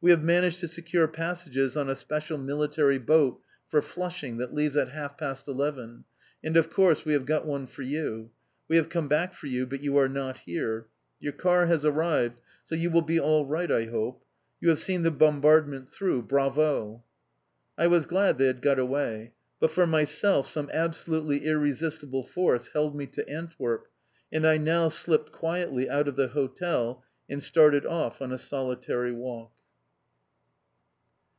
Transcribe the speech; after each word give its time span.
"We 0.00 0.12
have 0.12 0.22
managed 0.22 0.60
to 0.60 0.68
secure 0.68 1.08
passages 1.08 1.76
on 1.76 1.88
a 1.90 1.96
special 1.96 2.38
military 2.38 2.98
boat 2.98 3.40
for 3.68 3.82
Flushing 3.82 4.36
that 4.36 4.54
leaves 4.54 4.76
at 4.76 4.90
half 4.90 5.18
past 5.18 5.48
eleven 5.48 6.04
and 6.44 6.56
of 6.56 6.70
course 6.70 7.04
we 7.04 7.14
have 7.14 7.26
got 7.26 7.44
one 7.44 7.66
for 7.66 7.82
you. 7.82 8.30
We 8.68 8.76
have 8.76 8.90
come 8.90 9.08
back 9.08 9.34
for 9.34 9.48
you, 9.48 9.66
but 9.66 9.82
you 9.82 9.96
are 9.96 10.08
not 10.08 10.38
here. 10.38 10.86
Your 11.18 11.32
car 11.32 11.66
has 11.66 11.84
arrived, 11.84 12.40
so 12.64 12.76
you 12.76 12.92
will 12.92 13.02
be 13.02 13.18
all 13.18 13.44
right, 13.44 13.68
I 13.72 13.86
hope. 13.86 14.22
You 14.60 14.68
have 14.68 14.78
seen 14.78 15.02
the 15.02 15.10
bombardment 15.10 15.90
through, 15.92 16.22
bravo!" 16.22 17.02
I 17.76 17.88
was 17.88 18.06
glad 18.06 18.38
they 18.38 18.46
had 18.46 18.62
got 18.62 18.78
away. 18.78 19.32
But 19.58 19.72
for 19.72 19.84
myself 19.84 20.46
some 20.46 20.70
absolutely 20.72 21.38
irresistible 21.44 22.22
force 22.22 22.68
held 22.68 22.94
me 22.94 23.06
to 23.06 23.28
Antwerp, 23.28 23.88
and 24.30 24.46
I 24.46 24.58
now 24.58 24.90
slipped 24.90 25.32
quietly 25.32 25.90
out 25.90 26.06
of 26.06 26.14
the 26.14 26.28
hotel 26.28 27.02
and 27.28 27.42
started 27.42 27.84
off 27.84 28.22
on 28.22 28.30
a 28.30 28.38
solitary 28.38 29.10
walk. 29.10 29.50